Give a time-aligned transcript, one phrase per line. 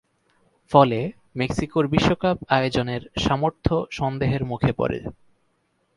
[0.71, 0.99] ফলে
[1.35, 4.99] মেক্সিকোর বিশ্বকাপ আয়োজনের সামর্থ্য সন্দেহের মুখে পড়ে।